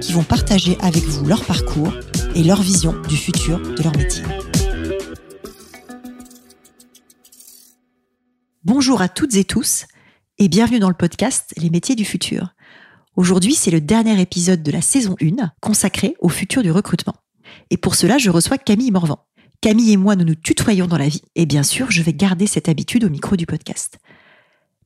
[0.00, 1.92] qui vont partager avec vous leur parcours
[2.34, 4.22] et leur vision du futur de leur métier.
[8.64, 9.86] Bonjour à toutes et tous
[10.38, 12.54] et bienvenue dans le podcast Les métiers du futur.
[13.16, 17.14] Aujourd'hui, c'est le dernier épisode de la saison 1 consacré au futur du recrutement.
[17.70, 19.24] Et pour cela, je reçois Camille Morvan.
[19.62, 22.46] Camille et moi, nous nous tutoyons dans la vie et bien sûr, je vais garder
[22.46, 23.98] cette habitude au micro du podcast.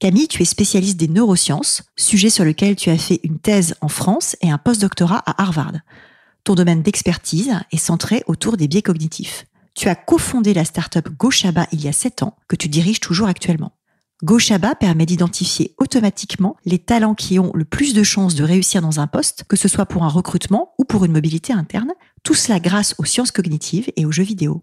[0.01, 3.89] Camille, tu es spécialiste des neurosciences, sujet sur lequel tu as fait une thèse en
[3.89, 5.75] France et un post-doctorat à Harvard.
[6.42, 9.45] Ton domaine d'expertise est centré autour des biais cognitifs.
[9.75, 11.07] Tu as cofondé la startup
[11.73, 13.73] il y a 7 ans, que tu diriges toujours actuellement.
[14.25, 19.01] GoShaba permet d'identifier automatiquement les talents qui ont le plus de chances de réussir dans
[19.01, 21.92] un poste, que ce soit pour un recrutement ou pour une mobilité interne,
[22.23, 24.62] tout cela grâce aux sciences cognitives et aux jeux vidéo.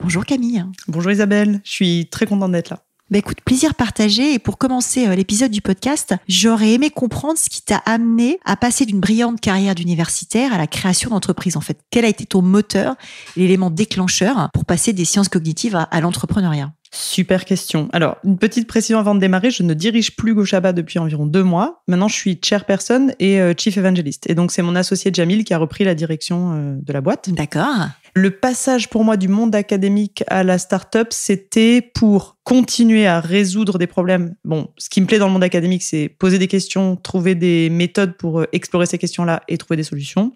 [0.00, 0.64] Bonjour Camille.
[0.88, 2.82] Bonjour Isabelle, je suis très contente d'être là.
[3.12, 4.32] Bah écoute, plaisir partagé.
[4.32, 8.56] Et pour commencer euh, l'épisode du podcast, j'aurais aimé comprendre ce qui t'a amené à
[8.56, 11.58] passer d'une brillante carrière d'universitaire à la création d'entreprise.
[11.58, 12.94] En fait, quel a été ton moteur,
[13.36, 16.72] l'élément déclencheur pour passer des sciences cognitives à, l'entrepreneuriat?
[16.90, 17.90] Super question.
[17.92, 21.42] Alors, une petite précision avant de démarrer, je ne dirige plus Goshaba depuis environ deux
[21.42, 21.82] mois.
[21.88, 24.30] Maintenant, je suis chairperson et euh, chief evangelist.
[24.30, 27.28] Et donc, c'est mon associé Jamil qui a repris la direction euh, de la boîte.
[27.28, 27.88] D'accord.
[28.14, 33.78] Le passage pour moi du monde académique à la start-up, c'était pour continuer à résoudre
[33.78, 34.34] des problèmes.
[34.44, 37.70] Bon, ce qui me plaît dans le monde académique, c'est poser des questions, trouver des
[37.70, 40.34] méthodes pour euh, explorer ces questions-là et trouver des solutions.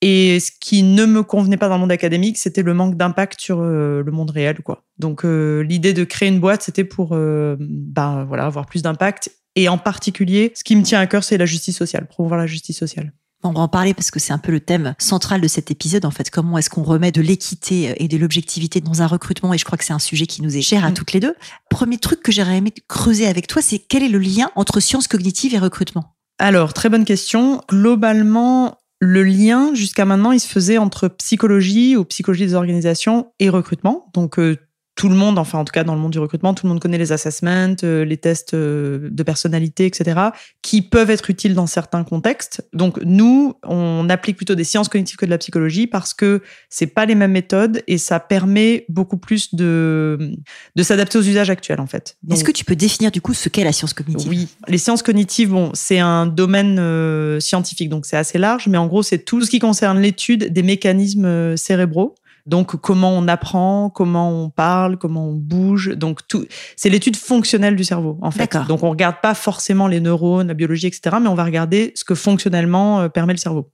[0.00, 3.38] Et ce qui ne me convenait pas dans le monde académique, c'était le manque d'impact
[3.38, 4.84] sur euh, le monde réel, quoi.
[4.98, 9.30] Donc euh, l'idée de créer une boîte, c'était pour ben voilà avoir plus d'impact.
[9.56, 12.46] Et en particulier, ce qui me tient à cœur, c'est la justice sociale, promouvoir la
[12.46, 13.12] justice sociale.
[13.46, 16.06] On va en parler parce que c'est un peu le thème central de cet épisode.
[16.06, 19.52] En fait, comment est-ce qu'on remet de l'équité et de l'objectivité dans un recrutement?
[19.52, 20.94] Et je crois que c'est un sujet qui nous est cher à mm.
[20.94, 21.34] toutes les deux.
[21.68, 25.08] Premier truc que j'aurais aimé creuser avec toi, c'est quel est le lien entre sciences
[25.08, 26.16] cognitives et recrutement?
[26.38, 27.60] Alors, très bonne question.
[27.68, 33.50] Globalement, le lien, jusqu'à maintenant, il se faisait entre psychologie ou psychologie des organisations et
[33.50, 34.10] recrutement.
[34.14, 34.56] Donc, euh,
[34.94, 36.80] tout le monde, enfin en tout cas dans le monde du recrutement, tout le monde
[36.80, 40.20] connaît les assessments, euh, les tests euh, de personnalité, etc.,
[40.62, 42.64] qui peuvent être utiles dans certains contextes.
[42.72, 46.86] Donc nous, on applique plutôt des sciences cognitives que de la psychologie parce que c'est
[46.86, 50.36] pas les mêmes méthodes et ça permet beaucoup plus de
[50.76, 52.16] de s'adapter aux usages actuels en fait.
[52.30, 54.28] Est-ce que tu peux définir du coup ce qu'est la science cognitive?
[54.28, 58.78] Oui, les sciences cognitives, bon, c'est un domaine euh, scientifique donc c'est assez large, mais
[58.78, 62.14] en gros c'est tout ce qui concerne l'étude des mécanismes cérébraux
[62.46, 65.90] donc comment on apprend, comment on parle, comment on bouge.
[65.96, 66.44] Donc tout,
[66.76, 68.56] c'est l'étude fonctionnelle du cerveau en fait.
[68.68, 71.16] Donc on regarde pas forcément les neurones, la biologie, etc.
[71.20, 73.70] Mais on va regarder ce que fonctionnellement euh, permet le cerveau.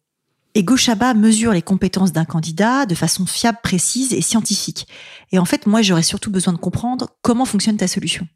[0.55, 4.89] Et Goshaba mesure les compétences d'un candidat de façon fiable, précise et scientifique.
[5.31, 8.27] Et en fait, moi, j'aurais surtout besoin de comprendre comment fonctionne ta solution.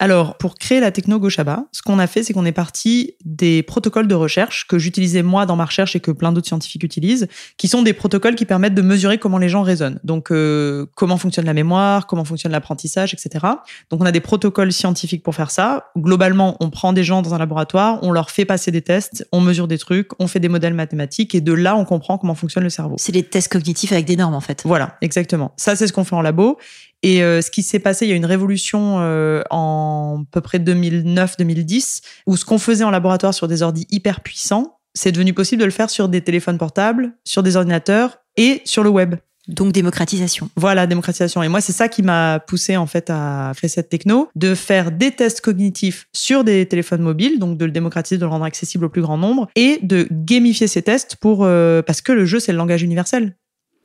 [0.00, 3.64] Alors, pour créer la techno Goshaba, ce qu'on a fait, c'est qu'on est parti des
[3.64, 7.26] protocoles de recherche que j'utilisais moi dans ma recherche et que plein d'autres scientifiques utilisent,
[7.56, 9.98] qui sont des protocoles qui permettent de mesurer comment les gens raisonnent.
[10.04, 13.44] Donc, euh, comment fonctionne la mémoire, comment fonctionne l'apprentissage, etc.
[13.90, 15.90] Donc, on a des protocoles scientifiques pour faire ça.
[15.96, 19.40] Globalement, on prend des gens dans un laboratoire, on leur fait passer des tests, on
[19.40, 22.62] mesure des trucs, on fait des modèles mathématiques et de là, on comprend comment fonctionne
[22.62, 22.94] le cerveau.
[22.98, 24.62] C'est des tests cognitifs avec des normes, en fait.
[24.64, 25.52] Voilà, exactement.
[25.56, 26.56] Ça, c'est ce qu'on fait en labo.
[27.02, 30.40] Et euh, ce qui s'est passé, il y a une révolution euh, en à peu
[30.40, 35.32] près 2009-2010, où ce qu'on faisait en laboratoire sur des ordis hyper puissants, c'est devenu
[35.32, 39.14] possible de le faire sur des téléphones portables, sur des ordinateurs et sur le web.
[39.46, 40.50] Donc démocratisation.
[40.56, 41.42] Voilà, démocratisation.
[41.42, 44.92] Et moi, c'est ça qui m'a poussé en fait à créer cette techno, de faire
[44.92, 48.84] des tests cognitifs sur des téléphones mobiles, donc de le démocratiser, de le rendre accessible
[48.84, 52.40] au plus grand nombre, et de gamifier ces tests pour euh, parce que le jeu
[52.40, 53.36] c'est le langage universel.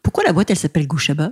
[0.03, 1.31] Pourquoi la boîte elle s'appelle Goshaba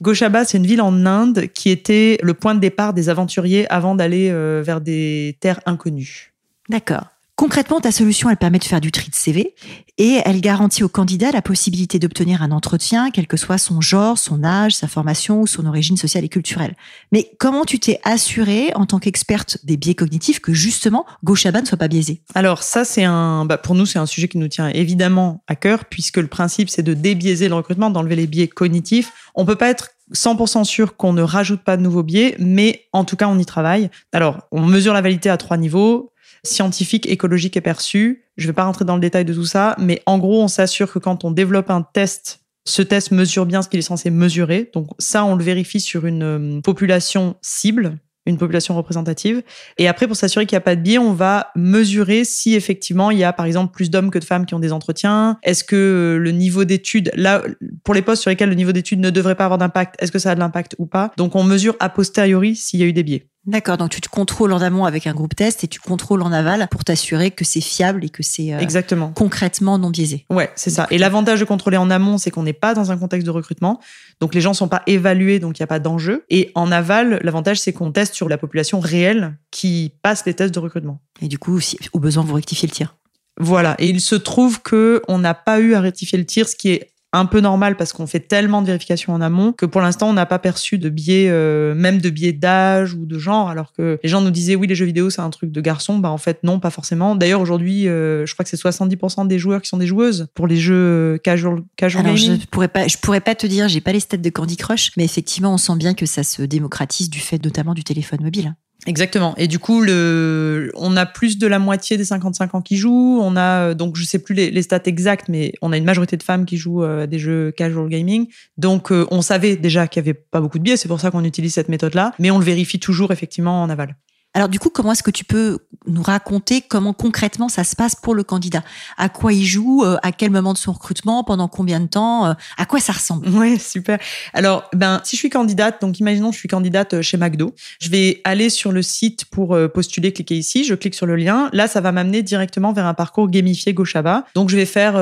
[0.00, 3.94] Goshaba, c'est une ville en Inde qui était le point de départ des aventuriers avant
[3.94, 6.32] d'aller euh, vers des terres inconnues.
[6.68, 7.06] D'accord.
[7.38, 9.54] Concrètement, ta solution, elle permet de faire du tri de CV
[9.96, 14.18] et elle garantit au candidat la possibilité d'obtenir un entretien, quel que soit son genre,
[14.18, 16.74] son âge, sa formation ou son origine sociale et culturelle.
[17.12, 21.66] Mais comment tu t'es assuré en tant qu'experte des biais cognitifs que justement Goshaba ne
[21.66, 22.22] soit pas biaisé?
[22.34, 25.54] Alors ça, c'est un, bah pour nous, c'est un sujet qui nous tient évidemment à
[25.54, 29.12] cœur puisque le principe, c'est de débiaiser le recrutement, d'enlever les biais cognitifs.
[29.36, 33.04] On peut pas être 100% sûr qu'on ne rajoute pas de nouveaux biais, mais en
[33.04, 33.90] tout cas, on y travaille.
[34.12, 36.10] Alors, on mesure la validité à trois niveaux
[36.48, 38.24] scientifique, écologique est perçu.
[38.36, 40.48] Je ne vais pas rentrer dans le détail de tout ça, mais en gros, on
[40.48, 44.10] s'assure que quand on développe un test, ce test mesure bien ce qu'il est censé
[44.10, 44.70] mesurer.
[44.74, 47.98] Donc ça, on le vérifie sur une euh, population cible
[48.28, 49.42] une population représentative.
[49.78, 53.10] Et après, pour s'assurer qu'il n'y a pas de biais, on va mesurer si effectivement
[53.10, 55.38] il y a par exemple plus d'hommes que de femmes qui ont des entretiens.
[55.42, 57.42] Est-ce que le niveau d'études, là,
[57.84, 60.18] pour les postes sur lesquels le niveau d'études ne devrait pas avoir d'impact, est-ce que
[60.18, 61.10] ça a de l'impact ou pas?
[61.16, 63.26] Donc on mesure a posteriori s'il y a eu des biais.
[63.48, 66.32] D'accord, donc tu te contrôles en amont avec un groupe test et tu contrôles en
[66.32, 70.26] aval pour t'assurer que c'est fiable et que c'est euh, exactement concrètement non biaisé.
[70.28, 70.86] Ouais, c'est ça.
[70.90, 73.80] Et l'avantage de contrôler en amont, c'est qu'on n'est pas dans un contexte de recrutement,
[74.20, 76.26] donc les gens sont pas évalués, donc il n'y a pas d'enjeu.
[76.28, 80.54] Et en aval, l'avantage c'est qu'on teste sur la population réelle qui passe les tests
[80.54, 81.00] de recrutement.
[81.22, 82.96] Et du coup, si, au besoin, vous rectifiez le tir.
[83.40, 83.76] Voilà.
[83.78, 86.72] Et il se trouve que on n'a pas eu à rectifier le tir, ce qui
[86.72, 90.10] est un peu normal parce qu'on fait tellement de vérifications en amont que pour l'instant
[90.10, 93.72] on n'a pas perçu de biais, euh, même de biais d'âge ou de genre, alors
[93.72, 96.10] que les gens nous disaient oui les jeux vidéo c'est un truc de garçon, bah
[96.10, 97.16] en fait non pas forcément.
[97.16, 100.46] D'ailleurs aujourd'hui euh, je crois que c'est 70% des joueurs qui sont des joueuses pour
[100.46, 102.40] les jeux euh, casual, casual alors, gaming.
[102.40, 104.92] Je pourrais pas, je pourrais pas te dire, j'ai pas les stats de Candy Crush,
[104.96, 108.54] mais effectivement on sent bien que ça se démocratise du fait notamment du téléphone mobile.
[108.86, 109.34] Exactement.
[109.36, 113.18] Et du coup, le, on a plus de la moitié des 55 ans qui jouent.
[113.20, 116.22] On a, donc, je sais plus les, stats exactes, mais on a une majorité de
[116.22, 118.28] femmes qui jouent à des jeux casual gaming.
[118.56, 120.76] Donc, euh, on savait déjà qu'il y avait pas beaucoup de biais.
[120.76, 122.14] C'est pour ça qu'on utilise cette méthode-là.
[122.18, 123.96] Mais on le vérifie toujours, effectivement, en aval.
[124.38, 125.58] Alors du coup, comment est-ce que tu peux
[125.88, 128.62] nous raconter comment concrètement ça se passe pour le candidat?
[128.96, 129.82] À quoi il joue?
[129.84, 131.24] Euh, À quel moment de son recrutement?
[131.24, 132.24] Pendant combien de temps?
[132.24, 133.28] Euh, À quoi ça ressemble?
[133.30, 133.98] Ouais, super.
[134.34, 137.90] Alors, ben, si je suis candidate, donc imaginons je suis candidate euh, chez McDo, je
[137.90, 141.50] vais aller sur le site pour postuler, cliquer ici, je clique sur le lien.
[141.52, 143.74] Là, ça va m'amener directement vers un parcours gamifié
[144.04, 144.24] bas.
[144.36, 144.92] Donc, je vais faire,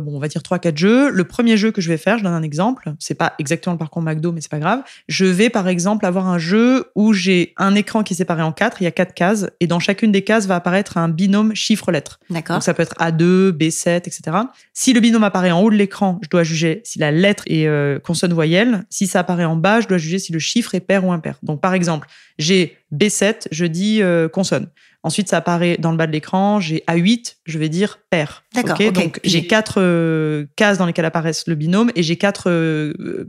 [0.00, 1.08] bon, on va dire trois, quatre jeux.
[1.08, 2.92] Le premier jeu que je vais faire, je donne un exemple.
[2.98, 4.82] C'est pas exactement le parcours McDo, mais c'est pas grave.
[5.08, 8.52] Je vais par exemple avoir un jeu où j'ai un écran qui est séparé en
[8.52, 11.54] quatre il y a quatre cases et dans chacune des cases va apparaître un binôme
[11.54, 12.20] chiffre-lettre.
[12.30, 12.56] D'accord.
[12.56, 14.36] Donc ça peut être A2, B7, etc.
[14.72, 17.66] Si le binôme apparaît en haut de l'écran, je dois juger si la lettre est
[17.66, 18.84] euh, consonne-voyelle.
[18.90, 21.38] Si ça apparaît en bas, je dois juger si le chiffre est pair ou impair.
[21.42, 22.08] Donc par exemple,
[22.38, 24.68] j'ai B7, je dis euh, consonne.
[25.02, 26.60] Ensuite, ça apparaît dans le bas de l'écran.
[26.60, 28.44] J'ai A8, je vais dire pair.
[28.54, 28.78] D'accord.
[28.92, 32.48] Donc, j'ai quatre euh, cases dans lesquelles apparaissent le binôme et j'ai quatre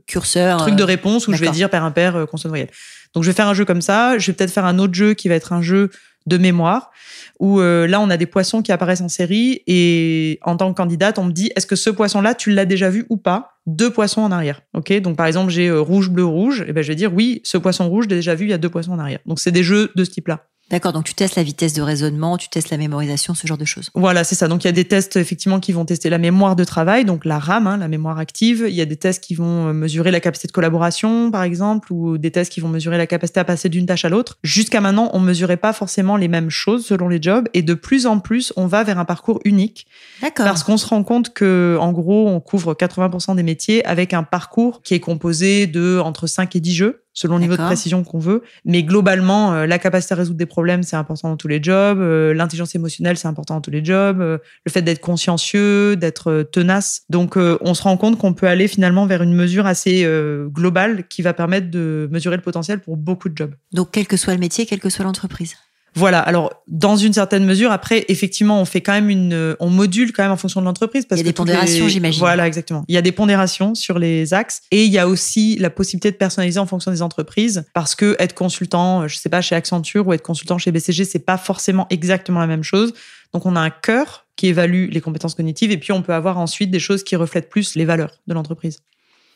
[0.08, 2.70] curseurs, trucs de réponse où je vais dire pair, impair, consonne, voyelle.
[3.14, 5.14] Donc je vais faire un jeu comme ça, je vais peut-être faire un autre jeu
[5.14, 5.92] qui va être un jeu
[6.25, 6.92] de mémoire
[7.40, 10.78] où euh, là on a des poissons qui apparaissent en série et en tant que
[10.78, 13.50] candidate on me dit est-ce que ce poisson là tu l'as déjà vu ou pas?
[13.66, 16.81] Deux poissons en arrière ok donc par exemple j'ai euh, rouge bleu rouge et ben
[16.81, 18.94] je vais dire oui ce poisson rouge j'ai déjà vu il y a deux poissons
[18.94, 21.44] en arrière donc c'est des jeux de ce type là D'accord, donc tu testes la
[21.44, 23.92] vitesse de raisonnement, tu testes la mémorisation, ce genre de choses.
[23.94, 24.48] Voilà, c'est ça.
[24.48, 27.25] Donc il y a des tests effectivement qui vont tester la mémoire de travail, donc
[27.25, 28.66] la RAM, hein, la mémoire active.
[28.68, 31.94] Il y a des tests qui vont euh, mesurer la capacité de collaboration, par exemple,
[31.94, 34.40] ou des tests qui vont mesurer la capacité à passer d'une tâche à l'autre.
[34.42, 38.08] Jusqu'à maintenant, on mesurait pas forcément les mêmes choses selon les jobs, et de plus
[38.08, 39.86] en plus, on va vers un parcours unique.
[40.24, 40.48] D'accord.
[40.48, 44.24] Parce qu'on se rend compte que, en gros, on couvre 80% des métiers avec un
[44.24, 48.04] parcours qui est composé de entre 5 et 10 jeux selon le niveau de précision
[48.04, 48.44] qu'on veut.
[48.65, 52.00] Mais globalement, euh, la capacité à résoudre des problèmes, c'est important dans tous les jobs.
[52.00, 54.19] Euh, l'intelligence émotionnelle, c'est important dans tous les jobs.
[54.19, 57.04] Euh, le fait d'être consciencieux, d'être tenace.
[57.10, 60.07] Donc, on se rend compte qu'on peut aller finalement vers une mesure assez
[60.48, 63.54] globale qui va permettre de mesurer le potentiel pour beaucoup de jobs.
[63.71, 65.56] Donc, quel que soit le métier, quelle que soit l'entreprise.
[65.95, 66.19] Voilà.
[66.19, 70.24] Alors, dans une certaine mesure, après, effectivement, on fait quand même une, on module quand
[70.24, 71.06] même en fonction de l'entreprise.
[71.12, 72.20] Il y a des pondérations, j'imagine.
[72.20, 72.84] Voilà, exactement.
[72.88, 76.12] Il y a des pondérations sur les axes et il y a aussi la possibilité
[76.12, 80.08] de personnaliser en fonction des entreprises parce que être consultant, je sais pas, chez Accenture
[80.08, 82.94] ou être consultant chez BCG, c'est pas forcément exactement la même chose.
[83.34, 86.38] Donc, on a un cœur qui évalue les compétences cognitives et puis on peut avoir
[86.38, 88.79] ensuite des choses qui reflètent plus les valeurs de l'entreprise.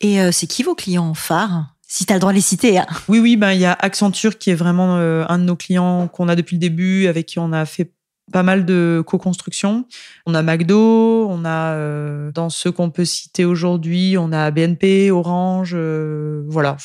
[0.02, 1.76] Et euh, c'est qui vos clients phares?
[1.88, 2.78] Si tu as le droit de les citer.
[2.78, 2.86] Hein.
[3.08, 6.08] Oui, oui, ben il y a Accenture qui est vraiment euh, un de nos clients
[6.08, 7.92] qu'on a depuis le début, avec qui on a fait
[8.32, 9.86] pas mal de co-construction.
[10.26, 15.12] On a McDo, on a euh, dans ceux qu'on peut citer aujourd'hui, on a BNP,
[15.12, 16.76] Orange, euh, voilà.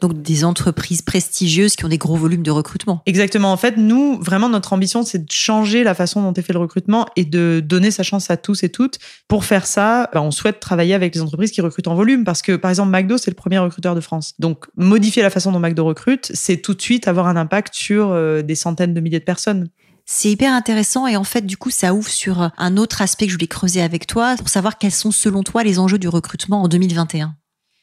[0.00, 3.02] Donc des entreprises prestigieuses qui ont des gros volumes de recrutement.
[3.06, 3.52] Exactement.
[3.52, 6.58] En fait, nous, vraiment, notre ambition, c'est de changer la façon dont est fait le
[6.58, 8.98] recrutement et de donner sa chance à tous et toutes.
[9.28, 12.42] Pour faire ça, ben, on souhaite travailler avec les entreprises qui recrutent en volume parce
[12.42, 14.34] que, par exemple, McDo, c'est le premier recruteur de France.
[14.38, 18.10] Donc, modifier la façon dont McDo recrute, c'est tout de suite avoir un impact sur
[18.10, 19.68] euh, des centaines de milliers de personnes.
[20.10, 23.30] C'est hyper intéressant et en fait, du coup, ça ouvre sur un autre aspect que
[23.30, 26.62] je voulais creuser avec toi pour savoir quels sont, selon toi, les enjeux du recrutement
[26.62, 27.34] en 2021.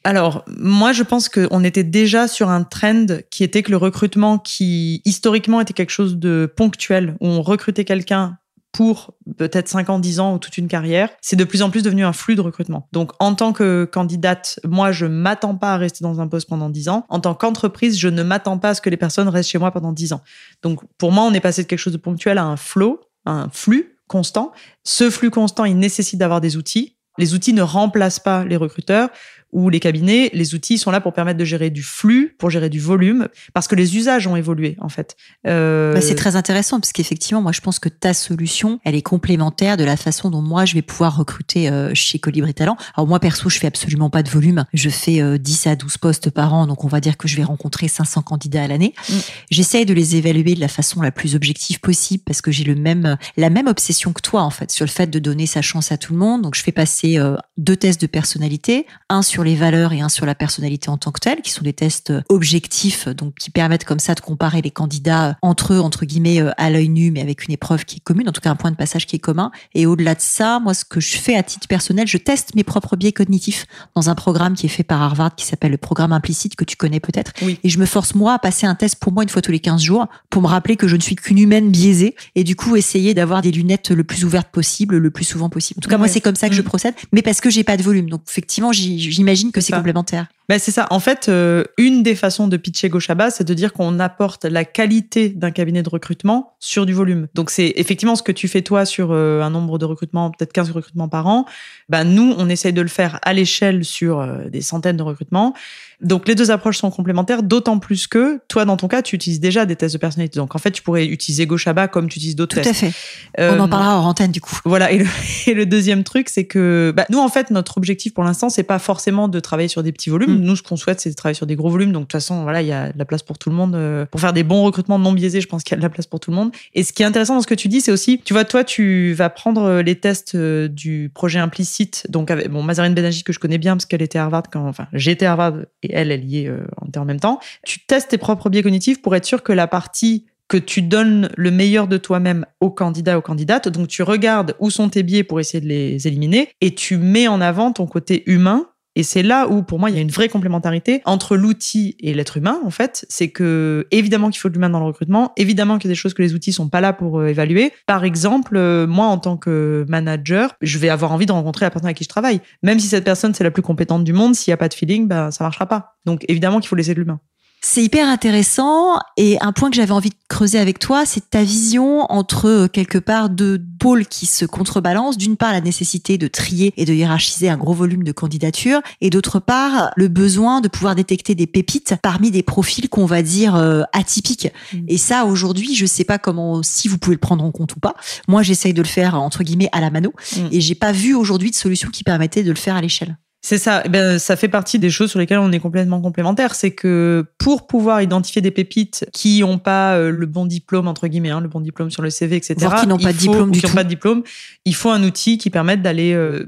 [0.03, 4.39] Alors, moi, je pense qu'on était déjà sur un trend qui était que le recrutement,
[4.39, 8.39] qui historiquement était quelque chose de ponctuel, où on recrutait quelqu'un
[8.75, 11.81] pour peut-être 5 ans, 10 ans ou toute une carrière, c'est de plus en plus
[11.81, 12.89] devenu un flux de recrutement.
[12.91, 16.69] Donc, en tant que candidate, moi, je m'attends pas à rester dans un poste pendant
[16.69, 17.05] 10 ans.
[17.07, 19.71] En tant qu'entreprise, je ne m'attends pas à ce que les personnes restent chez moi
[19.71, 20.21] pendant 10 ans.
[20.61, 23.49] Donc, pour moi, on est passé de quelque chose de ponctuel à un flow un
[23.51, 24.51] flux constant.
[24.83, 26.97] Ce flux constant, il nécessite d'avoir des outils.
[27.17, 29.09] Les outils ne remplacent pas les recruteurs
[29.55, 32.69] ou les cabinets, les outils sont là pour permettre de gérer du flux, pour gérer
[32.69, 35.15] du volume, parce que les usages ont évolué en fait.
[35.47, 35.93] Euh...
[35.93, 39.77] Bah, c'est très intéressant parce qu'effectivement, moi je pense que ta solution, elle est complémentaire
[39.77, 42.75] de la façon dont moi je vais pouvoir recruter euh, chez Colibri Talent.
[42.97, 45.99] Alors moi perso, je fais absolument pas de volume, je fais euh, 10 à 12
[45.99, 48.93] postes par an, donc on va dire que je vais rencontrer 500 candidats à l'année.
[49.09, 49.13] Mm.
[49.51, 52.75] J'essaye de les évaluer de la façon la plus objective possible parce que j'ai le
[52.75, 55.93] même la même obsession que toi en fait sur le fait de donner sa chance
[55.93, 56.41] à tout le monde.
[56.41, 60.09] Donc je fais passer euh, deux tests de personnalité, un sur les valeurs et un
[60.09, 63.85] sur la personnalité en tant que telle, qui sont des tests objectifs, donc qui permettent
[63.85, 67.21] comme ça de comparer les candidats entre eux, entre guillemets, euh, à l'œil nu, mais
[67.21, 69.19] avec une épreuve qui est commune, en tout cas un point de passage qui est
[69.19, 69.51] commun.
[69.73, 72.63] Et au-delà de ça, moi, ce que je fais à titre personnel, je teste mes
[72.63, 76.11] propres biais cognitifs dans un programme qui est fait par Harvard, qui s'appelle le programme
[76.11, 77.33] implicite, que tu connais peut-être.
[77.41, 77.59] Oui.
[77.63, 79.59] Et je me force, moi, à passer un test pour moi une fois tous les
[79.59, 82.75] 15 jours, pour me rappeler que je ne suis qu'une humaine biaisée, et du coup,
[82.75, 85.79] essayer d'avoir des lunettes le plus ouvertes possible, le plus souvent possible.
[85.79, 85.99] En tout cas, ouais.
[85.99, 88.09] moi, c'est comme ça que je procède, mais parce que j'ai pas de volume.
[88.09, 90.27] Donc, effectivement, j'imagine que c'est complémentaire.
[90.47, 90.85] Ben c'est ça.
[90.91, 94.63] En fait, euh, une des façons de pitcher Gochaba, c'est de dire qu'on apporte la
[94.63, 97.27] qualité d'un cabinet de recrutement sur du volume.
[97.33, 100.53] Donc, c'est effectivement ce que tu fais toi sur euh, un nombre de recrutements, peut-être
[100.53, 101.45] 15 recrutements par an.
[101.89, 105.55] Ben, nous, on essaye de le faire à l'échelle sur euh, des centaines de recrutements.
[106.01, 109.39] Donc, les deux approches sont complémentaires, d'autant plus que toi, dans ton cas, tu utilises
[109.39, 110.39] déjà des tests de personnalité.
[110.39, 112.79] Donc, en fait, tu pourrais utiliser Gochaba comme tu utilises d'autres tests.
[112.79, 113.55] Tout à fait.
[113.55, 114.59] on en parlera hors antenne, du coup.
[114.65, 114.91] Voilà.
[114.91, 115.05] Et le,
[115.47, 118.63] et le deuxième truc, c'est que bah, nous, en fait, notre objectif pour l'instant, c'est
[118.63, 120.39] pas forcément de travailler sur des petits volumes.
[120.39, 120.41] Mmh.
[120.41, 121.91] Nous, ce qu'on souhaite, c'est de travailler sur des gros volumes.
[121.91, 123.75] Donc, de toute façon, voilà, il y a de la place pour tout le monde.
[123.75, 125.89] Euh, pour faire des bons recrutements non biaisés, je pense qu'il y a de la
[125.89, 126.51] place pour tout le monde.
[126.73, 128.63] Et ce qui est intéressant dans ce que tu dis, c'est aussi, tu vois, toi,
[128.63, 132.07] tu vas prendre les tests euh, du projet implicite.
[132.09, 134.67] Donc, avec, bon, Mazarine Benagi, que je connais bien parce qu'elle était à Harvard quand,
[134.67, 135.53] enfin, j'étais à Harvard
[135.85, 136.65] et elle, elle y est euh,
[136.95, 137.39] en même temps.
[137.65, 141.29] Tu testes tes propres biais cognitifs pour être sûr que la partie que tu donnes
[141.35, 143.67] le meilleur de toi-même aux candidats, aux candidates.
[143.67, 147.27] Donc, tu regardes où sont tes biais pour essayer de les éliminer et tu mets
[147.27, 150.11] en avant ton côté humain et c'est là où, pour moi, il y a une
[150.11, 153.05] vraie complémentarité entre l'outil et l'être humain, en fait.
[153.09, 155.99] C'est que, évidemment qu'il faut de l'humain dans le recrutement, évidemment qu'il y a des
[155.99, 157.73] choses que les outils sont pas là pour euh, évaluer.
[157.87, 161.71] Par exemple, euh, moi, en tant que manager, je vais avoir envie de rencontrer la
[161.71, 162.39] personne avec qui je travaille.
[162.63, 164.73] Même si cette personne, c'est la plus compétente du monde, s'il n'y a pas de
[164.73, 165.95] feeling, ben, ça marchera pas.
[166.05, 167.19] Donc, évidemment qu'il faut laisser de l'humain.
[167.67, 171.43] C'est hyper intéressant et un point que j'avais envie de creuser avec toi, c'est ta
[171.43, 175.17] vision entre quelque part deux pôles qui se contrebalancent.
[175.17, 179.09] D'une part, la nécessité de trier et de hiérarchiser un gros volume de candidatures et
[179.09, 183.55] d'autre part, le besoin de pouvoir détecter des pépites parmi des profils qu'on va dire
[183.55, 184.53] euh, atypiques.
[184.71, 184.77] Mmh.
[184.87, 187.79] Et ça, aujourd'hui, je sais pas comment, si vous pouvez le prendre en compte ou
[187.79, 187.95] pas.
[188.27, 190.39] Moi, j'essaye de le faire entre guillemets à la mano mmh.
[190.51, 193.17] et j'ai pas vu aujourd'hui de solution qui permettait de le faire à l'échelle.
[193.45, 193.83] C'est ça.
[193.85, 196.55] Eh ben, ça fait partie des choses sur lesquelles on est complètement complémentaires.
[196.55, 201.07] C'est que pour pouvoir identifier des pépites qui n'ont pas euh, le bon diplôme, entre
[201.07, 202.55] guillemets, hein, le bon diplôme sur le CV, etc.
[202.57, 203.75] Voire qui n'ont pas de diplôme du qui tout.
[203.75, 204.23] pas de diplôme,
[204.65, 206.43] il faut un outil qui permette d'aller euh,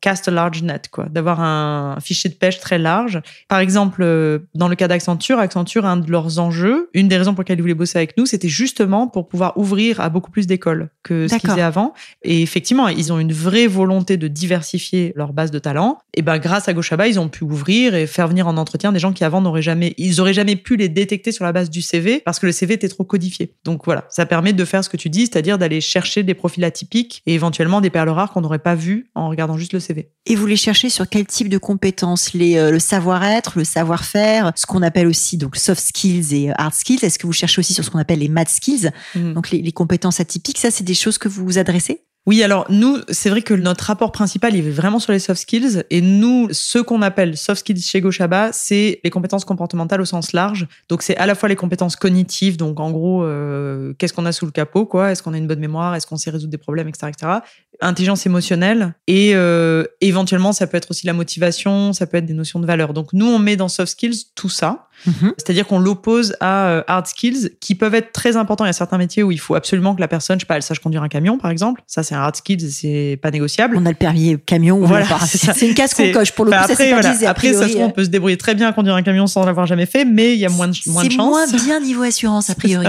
[0.00, 3.20] cast a large net, quoi, d'avoir un fichier de pêche très large.
[3.48, 7.34] Par exemple, euh, dans le cas d'Accenture, Accenture, un de leurs enjeux, une des raisons
[7.34, 10.46] pour lesquelles ils voulaient bosser avec nous, c'était justement pour pouvoir ouvrir à beaucoup plus
[10.46, 11.92] d'écoles que ce qu'ils faisaient avant.
[12.22, 15.98] Et effectivement, ils ont une vraie volonté de diversifier leur base de talents.
[16.14, 18.98] Et ben, grâce à Gochaba, ils ont pu ouvrir et faire venir en entretien des
[18.98, 21.82] gens qui avant n'auraient jamais, ils auraient jamais pu les détecter sur la base du
[21.82, 23.54] CV parce que le CV était trop codifié.
[23.64, 26.64] Donc voilà, ça permet de faire ce que tu dis, c'est-à-dire d'aller chercher des profils
[26.64, 30.10] atypiques et éventuellement des perles rares qu'on n'aurait pas vues en regardant juste le CV.
[30.26, 32.32] Et vous les cherchez sur quel type de compétences?
[32.32, 36.74] Les, euh, Le savoir-être, le savoir-faire, ce qu'on appelle aussi donc soft skills et hard
[36.74, 37.04] skills.
[37.04, 39.32] Est-ce que vous cherchez aussi sur ce qu'on appelle les math skills, mmh.
[39.32, 42.02] donc les, les compétences atypiques Ça, c'est des choses que vous vous adressez?
[42.24, 45.40] Oui, alors nous, c'est vrai que notre rapport principal, il est vraiment sur les soft
[45.40, 45.82] skills.
[45.90, 50.32] Et nous, ce qu'on appelle soft skills chez Gochaba, c'est les compétences comportementales au sens
[50.32, 50.68] large.
[50.88, 54.30] Donc c'est à la fois les compétences cognitives, donc en gros, euh, qu'est-ce qu'on a
[54.30, 55.10] sous le capot, quoi?
[55.10, 55.96] Est-ce qu'on a une bonne mémoire?
[55.96, 57.32] Est-ce qu'on sait résoudre des problèmes, etc., etc.
[57.80, 62.34] Intelligence émotionnelle et euh, éventuellement, ça peut être aussi la motivation, ça peut être des
[62.34, 62.92] notions de valeur.
[62.92, 64.86] Donc nous, on met dans soft skills tout ça.
[65.06, 65.30] Mmh.
[65.36, 68.64] C'est-à-dire qu'on l'oppose à euh, hard skills qui peuvent être très importants.
[68.64, 70.56] Il y a certains métiers où il faut absolument que la personne, je sais pas,
[70.56, 71.82] elle sache conduire un camion, par exemple.
[71.86, 73.76] Ça, c'est un hard skills, c'est pas négociable.
[73.76, 74.78] On a le permis camion.
[74.84, 76.56] Voilà, c'est une case qu'on coche pour le coup.
[76.58, 77.30] Après, ça, voilà.
[77.30, 79.44] après ça se trouve, on peut se débrouiller très bien à conduire un camion sans
[79.44, 81.28] l'avoir jamais fait, mais il y a moins de, moins de C'est chance.
[81.28, 82.86] moins bien niveau assurance, a priori.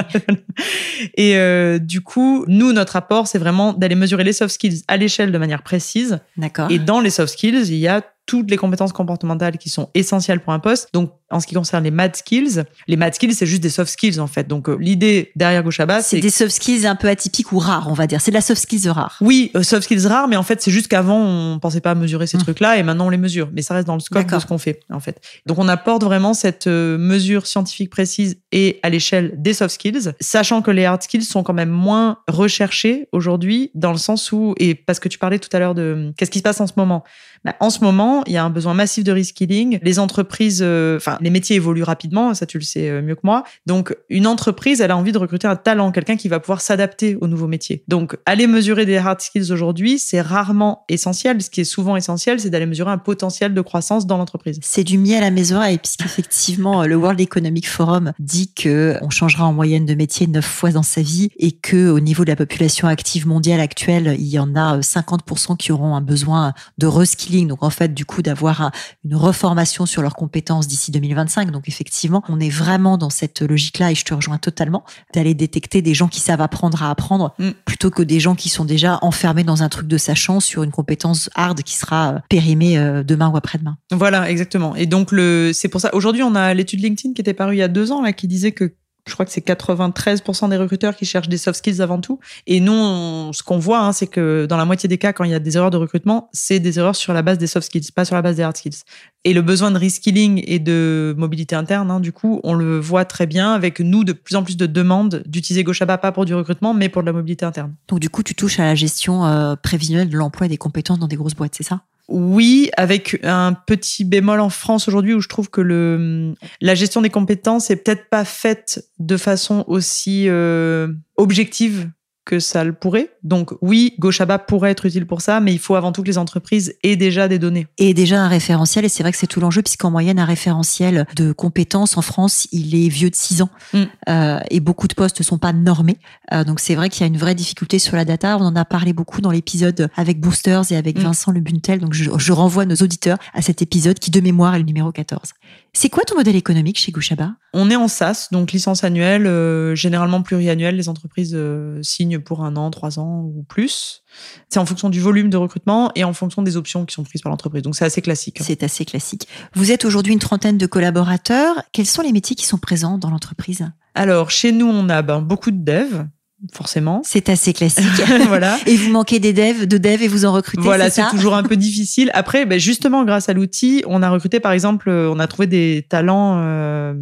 [1.18, 4.98] Et euh, du coup, nous, notre apport, c'est vraiment d'aller mesurer les soft skills à
[4.98, 6.20] l'échelle de manière précise.
[6.38, 6.70] D'accord.
[6.72, 10.40] Et dans les soft skills, il y a toutes les compétences comportementales qui sont essentielles
[10.40, 10.90] pour un poste.
[10.94, 12.64] Donc, en ce qui concerne les mad skills.
[12.88, 14.48] Les mad skills, c'est juste des soft skills en fait.
[14.48, 17.94] Donc euh, l'idée derrière Goshaba, c'est des soft skills un peu atypiques ou rares, on
[17.94, 18.22] va dire.
[18.22, 19.18] C'est de la soft skills rare.
[19.20, 22.28] Oui, euh, soft skills rares, mais en fait c'est juste qu'avant on pensait pas mesurer
[22.28, 22.44] ces mmh.
[22.44, 23.50] trucs-là et maintenant on les mesure.
[23.54, 25.20] Mais ça reste dans le scope de ce qu'on fait en fait.
[25.46, 30.14] Donc on apporte vraiment cette euh, mesure scientifique précise et à l'échelle des soft skills,
[30.20, 34.54] sachant que les hard skills sont quand même moins recherchés aujourd'hui dans le sens où
[34.58, 36.74] et parce que tu parlais tout à l'heure de qu'est-ce qui se passe en ce
[36.78, 37.04] moment?
[37.46, 39.80] Bah, en ce moment, il y a un besoin massif de reskilling.
[39.82, 43.22] Les entreprises, euh, enfin, les métiers évoluent rapidement, ça tu le sais euh, mieux que
[43.24, 43.44] moi.
[43.66, 47.18] Donc, une entreprise, elle a envie de recruter un talent, quelqu'un qui va pouvoir s'adapter
[47.20, 47.84] aux nouveaux métiers.
[47.88, 51.42] Donc, aller mesurer des hard skills aujourd'hui, c'est rarement essentiel.
[51.42, 54.60] Ce qui est souvent essentiel, c'est d'aller mesurer un potentiel de croissance dans l'entreprise.
[54.62, 59.46] C'est du miel à mes oreilles, puisqu'effectivement, le World Economic Forum dit que on changera
[59.46, 62.36] en moyenne de métier neuf fois dans sa vie et que au niveau de la
[62.36, 67.33] population active mondiale actuelle, il y en a 50% qui auront un besoin de reskilling
[67.42, 68.72] donc en fait du coup d'avoir
[69.04, 71.52] une reformation sur leurs compétences d'ici 2025.
[71.52, 75.82] Donc effectivement, on est vraiment dans cette logique-là et je te rejoins totalement d'aller détecter
[75.82, 77.52] des gens qui savent apprendre à apprendre mm.
[77.66, 80.72] plutôt que des gens qui sont déjà enfermés dans un truc de sachant sur une
[80.72, 83.78] compétence hard qui sera euh, périmée euh, demain ou après-demain.
[83.92, 84.76] Voilà, exactement.
[84.76, 85.94] Et donc le, c'est pour ça.
[85.94, 88.28] Aujourd'hui, on a l'étude LinkedIn qui était parue il y a deux ans là, qui
[88.28, 88.74] disait que
[89.08, 92.20] je crois que c'est 93% des recruteurs qui cherchent des soft skills avant tout.
[92.48, 95.32] Et nous, ce qu'on voit, hein, c'est que dans la moitié des cas, quand il
[95.32, 97.92] y a des erreurs de recrutement, c'est des erreurs sur la base des soft skills,
[97.94, 98.84] pas sur la base des hard skills.
[99.26, 103.06] Et le besoin de reskilling et de mobilité interne, hein, du coup, on le voit
[103.06, 106.34] très bien avec nous de plus en plus de demandes d'utiliser Goshaba pas pour du
[106.34, 107.74] recrutement, mais pour de la mobilité interne.
[107.88, 111.00] Donc du coup, tu touches à la gestion euh, prévisionnelle de l'emploi et des compétences
[111.00, 111.82] dans des grosses boîtes, c'est ça?
[112.10, 117.02] Oui, avec un petit bémol en France aujourd'hui où je trouve que le, la gestion
[117.02, 121.90] des compétences est peut-être pas faite de façon aussi euh, objective
[122.26, 123.13] que ça le pourrait.
[123.24, 126.18] Donc oui, Goshaba pourrait être utile pour ça, mais il faut avant tout que les
[126.18, 127.68] entreprises aient déjà des données.
[127.78, 131.06] Et déjà un référentiel, et c'est vrai que c'est tout l'enjeu, puisqu'en moyenne, un référentiel
[131.16, 133.84] de compétences en France, il est vieux de 6 ans, mm.
[134.10, 135.98] euh, et beaucoup de postes ne sont pas normés.
[136.34, 138.38] Euh, donc c'est vrai qu'il y a une vraie difficulté sur la data.
[138.38, 141.04] On en a parlé beaucoup dans l'épisode avec Boosters et avec mm.
[141.04, 144.60] Vincent Lebuntel, donc je, je renvoie nos auditeurs à cet épisode qui, de mémoire, est
[144.60, 145.34] le numéro 14.
[145.76, 149.74] C'est quoi ton modèle économique chez Goshaba On est en SaaS, donc licence annuelle, euh,
[149.74, 150.76] généralement pluriannuelle.
[150.76, 154.04] Les entreprises euh, signent pour un an, trois ans ou plus.
[154.50, 157.22] C'est en fonction du volume de recrutement et en fonction des options qui sont prises
[157.22, 157.62] par l'entreprise.
[157.62, 158.40] Donc c'est assez classique.
[158.42, 159.28] C'est assez classique.
[159.54, 161.64] Vous êtes aujourd'hui une trentaine de collaborateurs.
[161.72, 163.70] Quels sont les métiers qui sont présents dans l'entreprise?
[163.96, 166.06] Alors chez nous, on a ben, beaucoup de devs
[166.52, 167.02] forcément.
[167.06, 167.86] C'est assez classique.
[168.28, 168.58] voilà.
[168.66, 170.62] Et vous manquez des devs, de devs et vous en recrutez.
[170.62, 172.12] Voilà, c'est toujours un peu difficile.
[172.14, 175.48] Après, ben justement, grâce à l'outil, on a recruté, par exemple, euh, on a trouvé
[175.48, 176.94] des talents euh,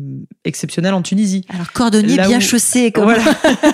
[0.45, 1.45] exceptionnels en Tunisie.
[1.53, 3.23] Alors, cordonnier bien chaussé, comme voilà.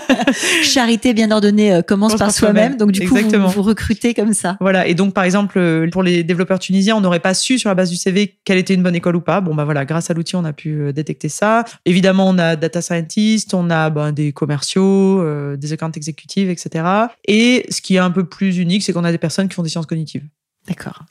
[0.63, 2.77] charité bien ordonnée euh, commence par, soi-même.
[2.77, 4.57] donc, du coup, vous, vous, recrutez comme ça.
[4.61, 4.87] Voilà.
[4.87, 7.89] Et donc, par exemple, pour les développeurs tunisiens, on n'aurait pas su sur la base
[7.89, 9.41] du CV quelle était une bonne école ou pas.
[9.41, 11.65] Bon, bah voilà, grâce à l'outil, on a pu détecter ça.
[11.85, 15.21] Évidemment, on a data scientist, on a ben, des commerciaux
[15.57, 16.85] des accounts exécutives, etc.
[17.27, 19.63] Et ce qui est un peu plus unique, c'est qu'on a des personnes qui font
[19.63, 20.23] des sciences cognitives.
[20.67, 21.03] D'accord.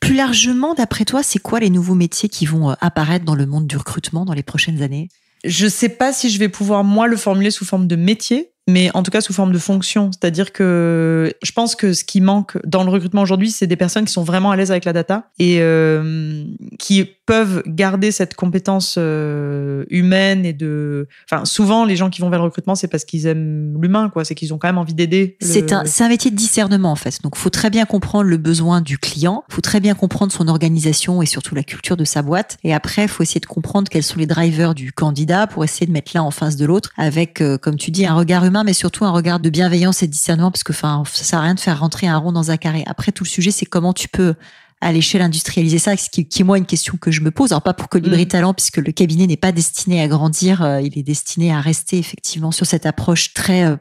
[0.00, 3.46] Plus largement, d'après toi, c'est quoi les nouveaux métiers qui vont euh, apparaître dans le
[3.46, 5.08] monde du recrutement dans les prochaines années?
[5.44, 8.50] Je ne sais pas si je vais pouvoir, moi, le formuler sous forme de métier,
[8.66, 10.10] mais en tout cas sous forme de fonction.
[10.10, 14.06] C'est-à-dire que je pense que ce qui manque dans le recrutement aujourd'hui, c'est des personnes
[14.06, 16.44] qui sont vraiment à l'aise avec la data et euh,
[16.78, 21.08] qui peuvent garder cette compétence euh, humaine et de.
[21.30, 24.24] Enfin, souvent, les gens qui vont vers le recrutement, c'est parce qu'ils aiment l'humain, quoi.
[24.24, 25.36] C'est qu'ils ont quand même envie d'aider.
[25.40, 27.22] C'est un, un métier de discernement, en fait.
[27.22, 29.44] Donc, faut très bien comprendre le besoin du client.
[29.48, 32.58] Faut très bien comprendre son organisation et surtout la culture de sa boîte.
[32.62, 35.92] Et après, faut essayer de comprendre quels sont les drivers du candidat pour essayer de
[35.92, 38.74] mettre l'un en face de l'autre avec, euh, comme tu dis, un regard humain, mais
[38.74, 41.54] surtout un regard de bienveillance et de discernement, parce que, enfin, ça sert à rien
[41.54, 42.84] de faire rentrer un rond dans un carré.
[42.86, 44.34] Après, tout le sujet, c'est comment tu peux
[44.80, 47.52] à l'échelle industrialiser ça, ce qui, est moi une question que je me pose.
[47.52, 48.28] Alors pas pour Colibri mm.
[48.28, 51.98] Talent, puisque le cabinet n'est pas destiné à grandir, euh, il est destiné à rester
[51.98, 53.76] effectivement sur cette approche très euh,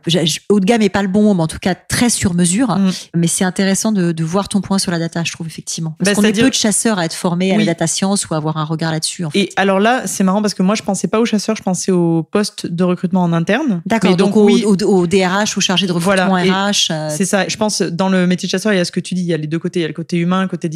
[0.49, 2.69] haut de gamme et pas le bon mot, mais en tout cas très sur mesure.
[2.69, 2.91] Mm.
[3.15, 5.95] Mais c'est intéressant de, de, voir ton point sur la data, je trouve effectivement.
[5.99, 8.34] Parce bah, qu'on est peu de chasseurs à être formés à la data science ou
[8.34, 9.25] à avoir un regard là-dessus.
[9.25, 9.39] En fait.
[9.39, 11.91] Et alors là, c'est marrant parce que moi je pensais pas aux chasseurs, je pensais
[11.91, 13.82] aux postes de recrutement en interne.
[13.86, 14.15] D'accord.
[14.15, 16.91] Donc, donc oui, au, DRH, au chargé de recrutement RH.
[16.91, 17.10] Euh.
[17.10, 17.47] C'est ça.
[17.47, 19.27] Je pense dans le métier de chasseur, il y a ce que tu dis, il
[19.27, 20.69] y a les deux côtés, il y a le côté humain, le côté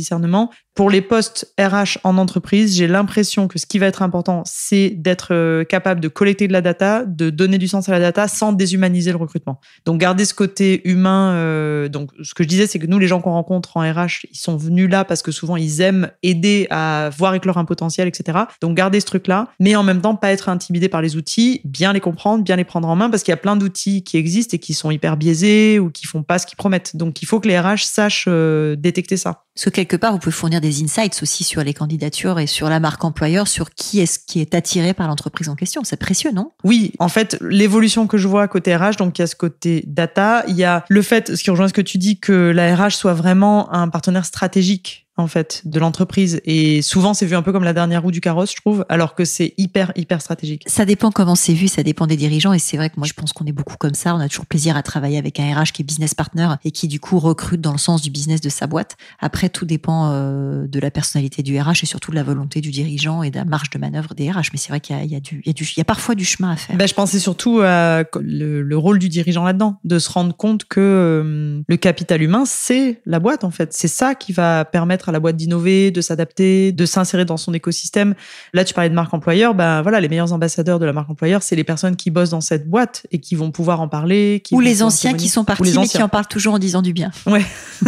[0.78, 4.92] Pour les postes RH en entreprise, j'ai l'impression que ce qui va être important, c'est
[4.92, 8.28] d'être euh, capable de collecter de la data, de donner du sens à la data
[8.28, 9.60] sans déshumaniser le recrutement.
[9.86, 11.34] Donc garder ce côté humain.
[11.34, 14.28] Euh, donc ce que je disais, c'est que nous, les gens qu'on rencontre en RH,
[14.32, 18.08] ils sont venus là parce que souvent ils aiment aider à voir éclore un potentiel,
[18.08, 18.38] etc.
[18.62, 21.92] Donc garder ce truc-là, mais en même temps pas être intimidé par les outils, bien
[21.92, 24.56] les comprendre, bien les prendre en main parce qu'il y a plein d'outils qui existent
[24.56, 26.96] et qui sont hyper biaisés ou qui font pas ce qu'ils promettent.
[26.96, 29.46] Donc il faut que les RH sachent euh, détecter ça.
[29.56, 32.70] Parce que quelque part, vous pouvez fournir des insights aussi sur les candidatures et sur
[32.70, 35.84] la marque employeur, sur qui est-ce qui est attiré par l'entreprise en question.
[35.84, 36.52] C'est précieux, non?
[36.64, 39.84] Oui, en fait, l'évolution que je vois côté RH, donc il y a ce côté
[39.88, 42.76] data, il y a le fait, ce qui rejoint ce que tu dis, que la
[42.76, 47.42] RH soit vraiment un partenaire stratégique en fait de l'entreprise et souvent c'est vu un
[47.42, 50.64] peu comme la dernière roue du carrosse je trouve alors que c'est hyper hyper stratégique.
[50.68, 53.14] Ça dépend comment c'est vu, ça dépend des dirigeants et c'est vrai que moi je
[53.14, 55.72] pense qu'on est beaucoup comme ça, on a toujours plaisir à travailler avec un RH
[55.74, 58.50] qui est business partner et qui du coup recrute dans le sens du business de
[58.50, 58.96] sa boîte.
[59.20, 62.70] Après tout dépend euh, de la personnalité du RH et surtout de la volonté du
[62.70, 65.04] dirigeant et de la marge de manœuvre des RH mais c'est vrai qu'il y a,
[65.04, 66.76] y, y, y parfois du chemin à faire.
[66.76, 70.66] Ben, je pensais surtout à le, le rôle du dirigeant là-dedans, de se rendre compte
[70.66, 75.07] que euh, le capital humain c'est la boîte en fait, c'est ça qui va permettre
[75.10, 78.16] à la boîte d'innover, de s'adapter, de s'insérer dans son écosystème.
[78.54, 81.44] Là, tu parlais de marque employeur, ben voilà, les meilleurs ambassadeurs de la marque employeur,
[81.44, 84.42] c'est les personnes qui bossent dans cette boîte et qui vont pouvoir en parler.
[84.44, 86.94] Qui Ou les anciens qui sont partis mais qui en parlent toujours en disant du
[86.94, 87.12] bien.
[87.26, 87.46] Ouais.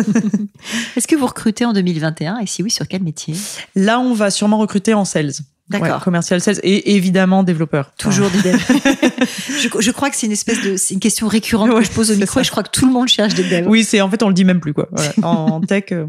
[0.96, 3.36] Est-ce que vous recrutez en 2021 et si oui, sur quel métier?
[3.76, 5.32] Là, on va sûrement recruter en sales.
[5.70, 5.98] D'accord.
[5.98, 7.92] Ouais, commercial sales et évidemment développeur.
[7.98, 8.58] Toujours des devs.
[9.62, 11.92] je, je, crois que c'est une espèce de, c'est une question récurrente Ouais, que je
[11.92, 12.42] pose au micro ça.
[12.42, 13.68] et je crois que tout le monde cherche des devs.
[13.68, 14.88] Oui, c'est en fait on le dit même plus quoi.
[14.92, 15.12] Voilà.
[15.22, 15.84] En, en tech.
[15.92, 16.08] euh,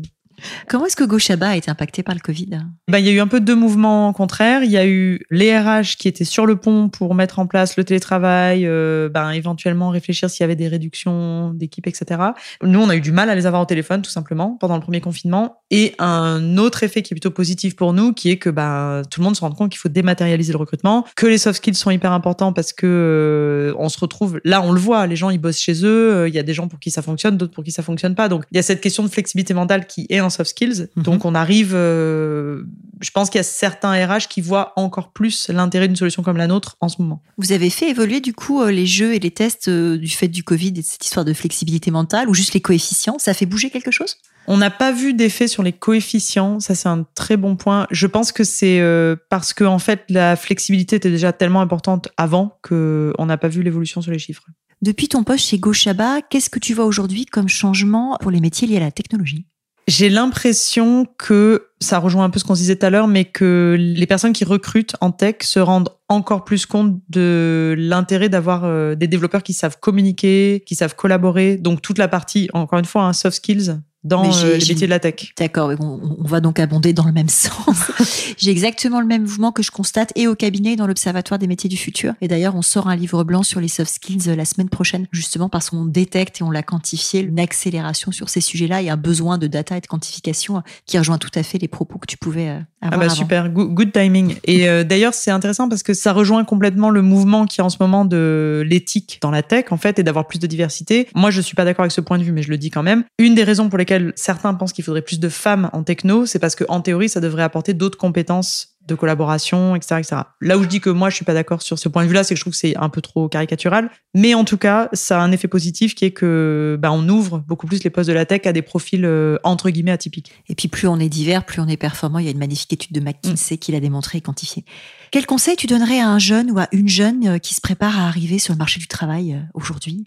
[0.68, 2.50] Comment est-ce que Goshaba a été impacté par le Covid?
[2.88, 4.64] Ben, il y a eu un peu deux mouvements contraires.
[4.64, 7.76] Il y a eu les RH qui étaient sur le pont pour mettre en place
[7.76, 12.20] le télétravail, euh, ben, éventuellement réfléchir s'il y avait des réductions d'équipe, etc.
[12.62, 14.82] Nous, on a eu du mal à les avoir au téléphone, tout simplement, pendant le
[14.82, 15.62] premier confinement.
[15.70, 19.20] Et un autre effet qui est plutôt positif pour nous, qui est que ben, tout
[19.20, 21.90] le monde se rend compte qu'il faut dématérialiser le recrutement, que les soft skills sont
[21.90, 25.38] hyper importants parce que euh, on se retrouve, là, on le voit, les gens, ils
[25.38, 27.64] bossent chez eux, euh, il y a des gens pour qui ça fonctionne, d'autres pour
[27.64, 28.28] qui ça fonctionne pas.
[28.28, 30.88] Donc, il y a cette question de flexibilité mentale qui est un soft skills.
[30.96, 31.02] Mhm.
[31.02, 32.64] Donc, on arrive, euh,
[33.00, 36.36] je pense qu'il y a certains RH qui voient encore plus l'intérêt d'une solution comme
[36.36, 37.22] la nôtre en ce moment.
[37.38, 40.28] Vous avez fait évoluer du coup euh, les jeux et les tests euh, du fait
[40.28, 43.18] du Covid et de cette histoire de flexibilité mentale ou juste les coefficients?
[43.18, 44.16] Ça a fait bouger quelque chose?
[44.46, 47.86] On n'a pas vu d'effet sur les coefficients, ça c'est un très bon point.
[47.90, 52.08] Je pense que c'est euh, parce que en fait la flexibilité était déjà tellement importante
[52.16, 54.44] avant que on n'a pas vu l'évolution sur les chiffres.
[54.82, 58.66] Depuis ton poste chez Goshaba, qu'est-ce que tu vois aujourd'hui comme changement pour les métiers
[58.66, 59.46] liés à la technologie?
[59.88, 63.76] J'ai l'impression que ça rejoint un peu ce qu'on disait tout à l'heure, mais que
[63.78, 68.94] les personnes qui recrutent en tech se rendent encore plus compte de l'intérêt d'avoir euh,
[68.94, 71.56] des développeurs qui savent communiquer, qui savent collaborer.
[71.56, 74.86] Donc toute la partie, encore une fois, un soft skills dans euh, les métiers de
[74.86, 75.32] la tech.
[75.36, 77.90] D'accord, on, on va donc abonder dans le même sens.
[78.38, 81.46] J'ai exactement le même mouvement que je constate et au cabinet et dans l'Observatoire des
[81.46, 82.14] métiers du futur.
[82.20, 85.06] Et d'ailleurs, on sort un livre blanc sur les soft skills euh, la semaine prochaine,
[85.12, 88.96] justement parce qu'on détecte et on l'a quantifié une accélération sur ces sujets-là et un
[88.96, 92.06] besoin de data et de quantification euh, qui rejoint tout à fait les propos que
[92.06, 93.14] tu pouvais euh, Ah avoir bah avant.
[93.14, 94.36] super, good, good timing.
[94.44, 97.68] Et euh, d'ailleurs, c'est intéressant parce que ça rejoint complètement le mouvement qui est en
[97.68, 101.08] ce moment de l'éthique dans la tech, en fait, et d'avoir plus de diversité.
[101.14, 102.82] Moi, je suis pas d'accord avec ce point de vue, mais je le dis quand
[102.82, 103.04] même.
[103.18, 106.38] Une des raisons pour lesquelles certains pensent qu'il faudrait plus de femmes en techno, c'est
[106.38, 110.22] parce que en théorie, ça devrait apporter d'autres compétences de collaboration, etc., etc.
[110.40, 112.24] Là où je dis que moi, je suis pas d'accord sur ce point de vue-là,
[112.24, 113.90] c'est que je trouve que c'est un peu trop caricatural.
[114.14, 117.38] Mais en tout cas, ça a un effet positif qui est que, bah, on ouvre
[117.46, 120.32] beaucoup plus les postes de la tech à des profils euh, entre guillemets atypiques.
[120.48, 122.18] Et puis plus on est divers, plus on est performant.
[122.18, 124.64] Il y a une magnifique étude de McKinsey qui l'a démontré et quantifié.
[125.10, 127.98] Quel conseil tu donnerais à un jeune ou à une jeune euh, qui se prépare
[127.98, 130.04] à arriver sur le marché du travail euh, aujourd'hui?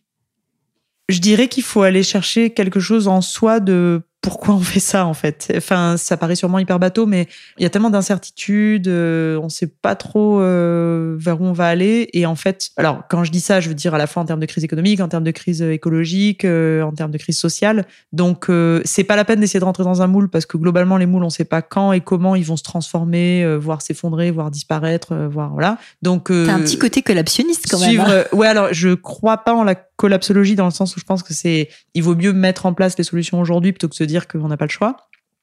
[1.10, 5.06] Je dirais qu'il faut aller chercher quelque chose en soi de pourquoi on fait ça
[5.06, 5.54] en fait.
[5.56, 7.28] Enfin, ça paraît sûrement hyper bateau, mais
[7.60, 11.68] il y a tellement d'incertitudes, euh, on sait pas trop euh, vers où on va
[11.68, 12.10] aller.
[12.14, 14.26] Et en fait, alors quand je dis ça, je veux dire à la fois en
[14.26, 17.86] termes de crise économique, en termes de crise écologique, euh, en termes de crise sociale.
[18.14, 20.96] Donc euh, c'est pas la peine d'essayer de rentrer dans un moule parce que globalement
[20.96, 24.32] les moules, on sait pas quand et comment ils vont se transformer, euh, voire s'effondrer,
[24.32, 25.78] voire disparaître, euh, voire voilà.
[26.02, 28.00] Donc euh, T'as un petit côté collaptionniste quand même.
[28.00, 28.06] hein.
[28.10, 31.24] euh, ouais, alors je crois pas en la collapsologie dans le sens où je pense
[31.24, 34.13] que c'est, il vaut mieux mettre en place les solutions aujourd'hui plutôt que se dire
[34.22, 34.98] qu'on n'a pas le choix.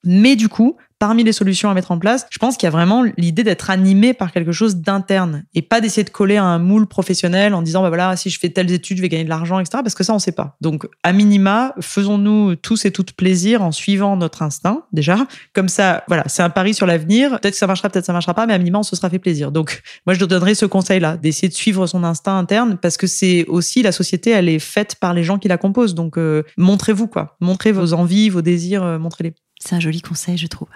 [0.05, 2.71] Mais du coup, parmi les solutions à mettre en place, je pense qu'il y a
[2.71, 6.59] vraiment l'idée d'être animé par quelque chose d'interne et pas d'essayer de coller à un
[6.59, 9.31] moule professionnel en disant bah voilà si je fais telles études je vais gagner de
[9.31, 10.57] l'argent etc parce que ça on sait pas.
[10.61, 16.05] Donc à minima faisons-nous tous et toutes plaisir en suivant notre instinct déjà comme ça
[16.07, 18.47] voilà c'est un pari sur l'avenir peut-être que ça marchera peut-être que ça marchera pas
[18.47, 19.53] mais à minima on se sera fait plaisir.
[19.53, 22.99] Donc moi je te donnerais ce conseil là d'essayer de suivre son instinct interne parce
[22.99, 26.19] que c'est aussi la société elle est faite par les gens qui la composent donc
[26.19, 29.33] euh, montrez-vous quoi montrez vos envies vos désirs euh, montrez-les.
[29.63, 30.69] C'est un joli conseil, je trouve.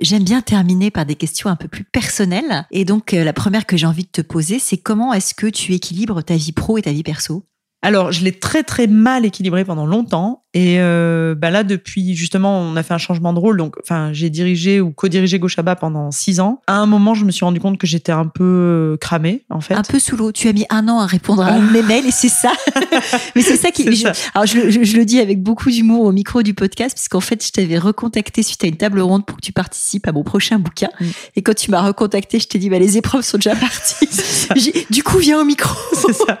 [0.00, 2.66] J'aime bien terminer par des questions un peu plus personnelles.
[2.72, 5.46] Et donc, euh, la première que j'ai envie de te poser, c'est comment est-ce que
[5.46, 7.46] tu équilibres ta vie pro et ta vie perso?
[7.82, 12.60] Alors, je l'ai très très mal équilibré pendant longtemps Et euh, bah là, depuis justement,
[12.60, 13.56] on a fait un changement de rôle.
[13.56, 16.60] Donc, enfin, j'ai dirigé ou co-dirigé Gochaba pendant six ans.
[16.66, 19.62] À un moment, je me suis rendu compte que j'étais un peu euh, cramée, en
[19.62, 19.72] fait.
[19.74, 20.30] Un peu sous l'eau.
[20.30, 22.52] Tu as mis un an à répondre à mes mails et c'est ça.
[23.34, 23.84] Mais c'est ça qui.
[23.84, 24.12] C'est je- ça.
[24.34, 27.44] alors, je, je- je le dis avec beaucoup d'humour au micro du podcast, puisqu'en fait,
[27.46, 30.58] je t'avais recontacté suite à une table ronde pour que tu participes à mon prochain
[30.58, 30.90] bouquin.
[31.00, 31.04] Mm.
[31.36, 34.08] Et quand tu m'as recontacté, je t'ai dit, bah, les épreuves sont déjà parties.
[34.90, 35.74] Du coup, viens au micro.
[35.94, 36.38] C'est ça.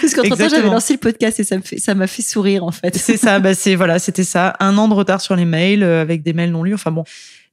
[0.00, 2.64] Parce qu'entre temps, j'avais lancé le podcast et ça me fait, ça m'a fait sourire,
[2.64, 2.94] en fait.
[2.96, 4.54] C'est ça, bah c'est voilà, c'était ça.
[4.60, 6.74] Un an de retard sur les mails euh, avec des mails non lus.
[6.74, 7.04] Enfin bon.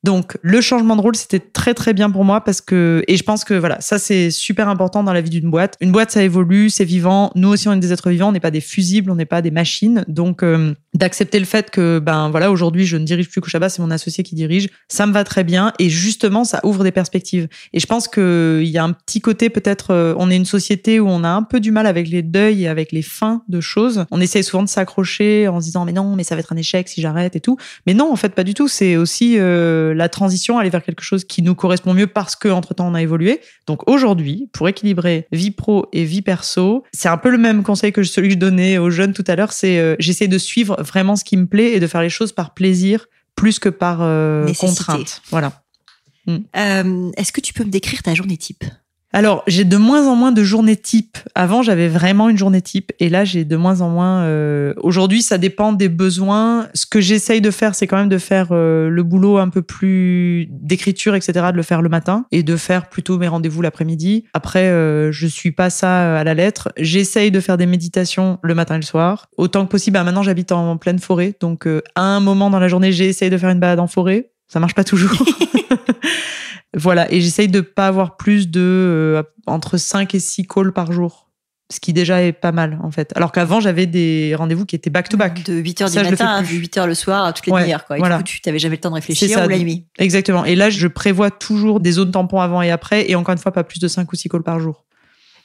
[0.04, 3.24] Donc le changement de rôle, c'était très très bien pour moi parce que et je
[3.24, 5.78] pense que voilà, ça c'est super important dans la vie d'une boîte.
[5.80, 7.32] Une boîte ça évolue, c'est vivant.
[7.36, 9.42] Nous aussi on est des êtres vivants, on n'est pas des fusibles, on n'est pas
[9.42, 10.04] des machines.
[10.08, 13.82] Donc euh, d'accepter le fait que ben voilà aujourd'hui je ne dirige plus Kochaba, c'est
[13.82, 17.48] mon associé qui dirige, ça me va très bien et justement ça ouvre des perspectives.
[17.74, 20.46] Et je pense que il y a un petit côté peut-être, euh, on est une
[20.46, 23.44] société où on a un peu du mal avec les deuils et avec les fins
[23.50, 24.06] de choses.
[24.10, 26.58] On essaye souvent de s'accrocher en se disant mais non, mais ça va être un
[26.58, 27.58] échec si j'arrête et tout.
[27.86, 28.68] Mais non, en fait pas du tout.
[28.68, 32.48] C'est aussi euh, la transition, aller vers quelque chose qui nous correspond mieux parce que
[32.48, 33.42] entre temps on a évolué.
[33.68, 37.92] Donc aujourd'hui, pour équilibrer vie pro et vie perso, c'est un peu le même conseil
[37.92, 39.54] que celui que je donnais aux jeunes tout à l'heure.
[39.54, 42.32] C'est euh, j'essaie de suivre vraiment ce qui me plaît et de faire les choses
[42.32, 45.22] par plaisir plus que par euh, contrainte.
[45.30, 45.64] Voilà.
[46.30, 48.64] Euh, Est-ce que tu peux me décrire ta journée type?
[49.14, 51.18] Alors, j'ai de moins en moins de journées type.
[51.36, 52.94] Avant, j'avais vraiment une journée type.
[53.00, 54.22] Et là, j'ai de moins en moins.
[54.24, 56.68] euh, Aujourd'hui, ça dépend des besoins.
[56.74, 59.62] Ce que j'essaye de faire, c'est quand même de faire euh, le boulot un peu
[59.62, 64.26] plus d'écriture, etc., de le faire le matin et de faire plutôt mes rendez-vous l'après-midi.
[64.34, 66.70] Après, euh, je suis pas ça à la lettre.
[66.78, 69.28] J'essaye de faire des méditations le matin et le soir.
[69.38, 69.96] Autant que possible.
[69.96, 71.36] Bah, maintenant, j'habite en pleine forêt.
[71.42, 73.88] Donc, euh, à un moment dans la journée, j'ai essayé de faire une balade en
[73.88, 74.30] forêt.
[74.52, 75.12] Ça marche pas toujours.
[76.74, 80.94] Voilà, et j'essaye de pas avoir plus de euh, entre 5 et 6 calls par
[80.94, 81.30] jour.
[81.70, 83.12] Ce qui déjà est pas mal, en fait.
[83.16, 85.44] Alors qu'avant, j'avais des rendez-vous qui étaient back-to-back.
[85.44, 86.60] De 8h Ça, du matin à plus.
[86.62, 87.86] 8h le soir, à toutes les Ouais, demi-heures.
[87.86, 87.98] Quoi.
[87.98, 88.18] Et voilà.
[88.18, 89.46] du coup, tu n'avais jamais le temps de réfléchir ça.
[89.46, 89.86] ou la nuit.
[90.00, 90.46] Exactement.
[90.46, 93.52] Et là, je prévois toujours des zones tampons avant et après, et encore une fois,
[93.52, 94.86] pas plus de 5 ou 6 calls par jour.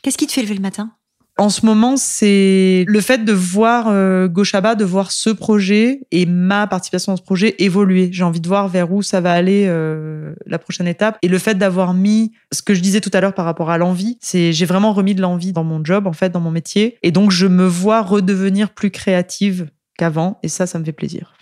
[0.03, 0.93] Qu'est-ce qui te fait lever le matin?
[1.39, 6.25] En ce moment, c'est le fait de voir euh, Gochaba, de voir ce projet et
[6.25, 8.09] ma participation dans ce projet évoluer.
[8.11, 11.19] J'ai envie de voir vers où ça va aller euh, la prochaine étape.
[11.21, 13.77] Et le fait d'avoir mis ce que je disais tout à l'heure par rapport à
[13.77, 16.97] l'envie, c'est j'ai vraiment remis de l'envie dans mon job, en fait, dans mon métier.
[17.03, 19.69] Et donc, je me vois redevenir plus créative
[19.99, 20.39] qu'avant.
[20.43, 21.35] Et ça, ça me fait plaisir.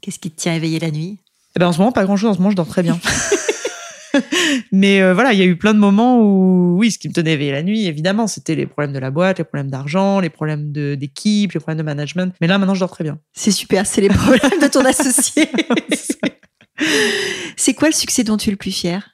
[0.00, 1.18] Qu'est-ce qui te tient éveillé la nuit?
[1.56, 2.30] Eh ben, en ce moment, pas grand-chose.
[2.30, 3.00] En ce moment, je dors très bien.
[4.72, 7.12] Mais euh, voilà, il y a eu plein de moments où, oui, ce qui me
[7.12, 10.30] tenait éveillé la nuit, évidemment, c'était les problèmes de la boîte, les problèmes d'argent, les
[10.30, 12.34] problèmes d'équipe, les problèmes de management.
[12.40, 13.18] Mais là, maintenant, je dors très bien.
[13.32, 15.48] C'est super, c'est les problèmes de ton associé.
[17.56, 19.10] c'est quoi le succès dont tu es le plus fier?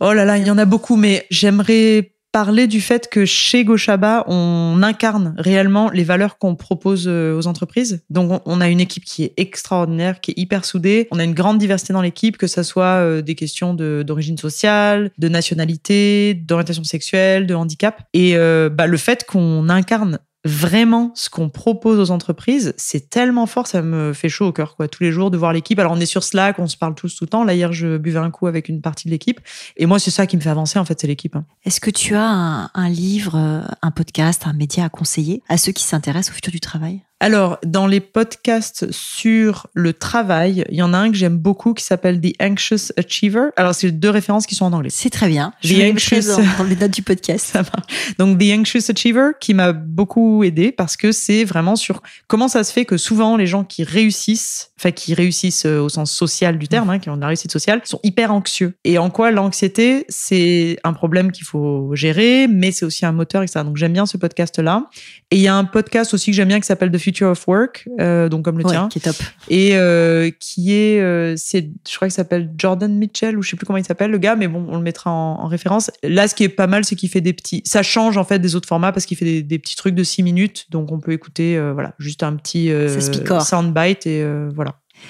[0.00, 3.64] Oh là là, il y en a beaucoup, mais j'aimerais parler du fait que chez
[3.64, 8.02] Gochaba, on incarne réellement les valeurs qu'on propose euh, aux entreprises.
[8.10, 11.08] Donc, on- a une équipe qui est extraordinaire, qui est hyper soudée.
[11.12, 15.10] On a une grande diversité dans l'équipe, que ça soit euh, des questions d'origine sociale,
[15.18, 18.02] de nationalité, d'orientation sexuelle, de handicap.
[18.14, 23.46] Et euh, bah, le fait qu'on incarne vraiment ce qu'on propose aux entreprises, c'est tellement
[23.46, 25.78] fort, ça me fait chaud au cœur, quoi, tous les jours de voir l'équipe.
[25.78, 27.44] Alors, on est sur Slack, on se parle tous tout le temps.
[27.44, 29.40] Là, hier, je buvais un coup avec une partie de l'équipe.
[29.76, 31.36] Et moi, c'est ça qui me fait avancer, en fait, c'est l'équipe.
[31.36, 31.44] hein.
[31.64, 35.72] Est-ce que tu as un, livre, euh, un podcast, un média à conseiller à ceux
[35.72, 37.02] qui s'intéressent au futur du travail?
[37.20, 41.74] Alors, dans les podcasts sur le travail, il y en a un que j'aime beaucoup
[41.74, 43.48] qui s'appelle The Anxious Achiever.
[43.56, 44.90] Alors, c'est deux références qui sont en anglais.
[44.92, 45.52] C'est très bien.
[45.62, 47.44] Je The mettrai anxious- dans, dans les notes du podcast.
[47.52, 48.14] Ça marche.
[48.18, 52.62] Donc, The Anxious Achiever, qui m'a beaucoup aidé parce que c'est vraiment sur comment ça
[52.62, 56.58] se fait que souvent les gens qui réussissent, enfin, qui réussissent euh, au sens social
[56.58, 58.74] du terme, hein, qui ont de la réussite sociale, sont hyper anxieux.
[58.84, 63.42] Et en quoi l'anxiété, c'est un problème qu'il faut gérer, mais c'est aussi un moteur,
[63.42, 63.64] etc.
[63.64, 64.86] Donc, j'aime bien ce podcast-là.
[65.30, 67.46] Et il y a un podcast aussi que j'aime bien qui s'appelle The Future of
[67.48, 69.16] Work, euh, donc comme le Ouais, tien qui est top.
[69.48, 73.56] et euh, qui est, euh, c'est, je crois qu'il s'appelle Jordan Mitchell ou je sais
[73.56, 75.90] plus comment il s'appelle le gars, mais bon, on le mettra en, en référence.
[76.02, 78.38] Là, ce qui est pas mal, c'est qu'il fait des petits, ça change en fait
[78.38, 80.98] des autres formats parce qu'il fait des, des petits trucs de 6 minutes, donc on
[81.00, 82.70] peut écouter, voilà, juste un petit
[83.40, 84.48] soundbite et euh,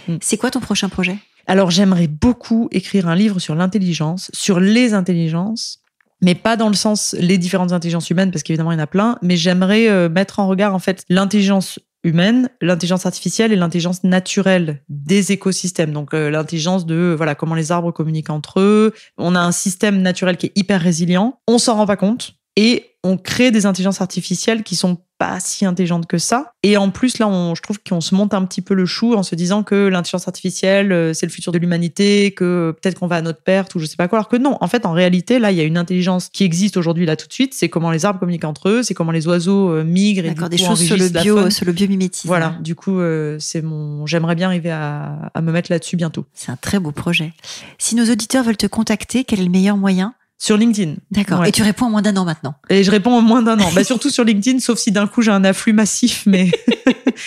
[0.07, 0.18] voilà.
[0.22, 1.18] C'est quoi ton prochain projet?
[1.46, 5.81] Alors, j'aimerais beaucoup écrire un livre sur l'intelligence, sur les intelligences,
[6.20, 8.87] mais pas dans le sens les différentes intelligences humaines, parce qu'évidemment, il y en a
[8.87, 14.05] plein, mais j'aimerais euh, mettre en regard, en fait, l'intelligence humaine, l'intelligence artificielle et l'intelligence
[14.05, 15.92] naturelle des écosystèmes.
[15.92, 18.94] Donc, euh, l'intelligence de, euh, voilà, comment les arbres communiquent entre eux.
[19.16, 21.40] On a un système naturel qui est hyper résilient.
[21.46, 22.35] On s'en rend pas compte.
[22.57, 26.53] Et on crée des intelligences artificielles qui sont pas si intelligentes que ça.
[26.63, 29.15] Et en plus, là, on, je trouve qu'on se monte un petit peu le chou
[29.15, 33.09] en se disant que l'intelligence artificielle, euh, c'est le futur de l'humanité, que peut-être qu'on
[33.09, 34.19] va à notre perte ou je sais pas quoi.
[34.19, 36.77] Alors que non, en fait, en réalité, là, il y a une intelligence qui existe
[36.77, 37.53] aujourd'hui, là, tout de suite.
[37.55, 40.49] C'est comment les arbres communiquent entre eux, c'est comment les oiseaux euh, migrent et D'accord,
[40.49, 42.29] des choses sur le bio, sur le biomimétisme.
[42.29, 42.57] Voilà.
[42.61, 46.27] Du coup, euh, c'est mon, j'aimerais bien arriver à, à me mettre là-dessus bientôt.
[46.33, 47.33] C'est un très beau projet.
[47.79, 50.15] Si nos auditeurs veulent te contacter, quel est le meilleur moyen?
[50.38, 50.94] Sur LinkedIn.
[51.11, 51.40] D'accord.
[51.40, 51.48] Ouais.
[51.48, 52.55] Et tu réponds en moins d'un an maintenant.
[52.70, 53.70] Et je réponds en moins d'un an.
[53.74, 56.51] bah, surtout sur LinkedIn, sauf si d'un coup j'ai un afflux massif, mais.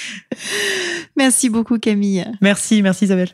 [1.18, 2.26] merci beaucoup Camille.
[2.42, 3.30] Merci, merci Isabelle.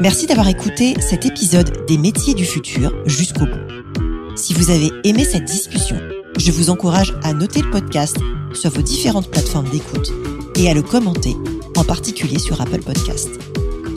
[0.00, 4.34] Merci d'avoir écouté cet épisode des métiers du futur jusqu'au bout.
[4.34, 5.98] Si vous avez aimé cette discussion,
[6.38, 8.16] je vous encourage à noter le podcast
[8.54, 10.10] sur vos différentes plateformes d'écoute
[10.56, 11.36] et à le commenter,
[11.76, 13.49] en particulier sur Apple Podcast.